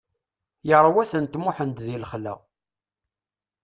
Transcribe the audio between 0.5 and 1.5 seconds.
Yerwa-tent